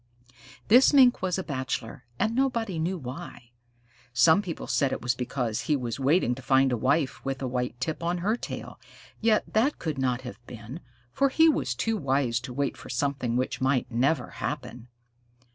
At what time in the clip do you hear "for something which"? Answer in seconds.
12.77-13.61